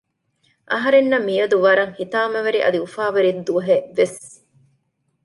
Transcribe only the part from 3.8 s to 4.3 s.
ވެސް